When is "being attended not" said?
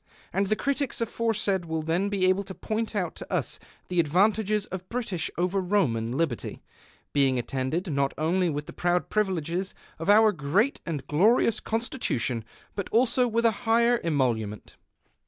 7.13-8.11